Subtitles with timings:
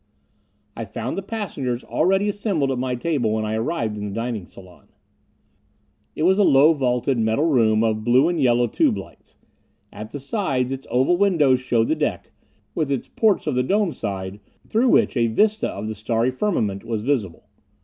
[0.75, 4.47] I found the passengers already assembled at my table when I arrived in the dining
[4.47, 4.87] salon.
[6.15, 9.35] It was a low vaulted metal room of blue and yellow tube lights.
[9.93, 12.31] At the sides its oval windows showed the deck,
[12.73, 16.83] with its ports of the dome side, through which a vista of the starry firmament
[16.83, 17.47] was visible.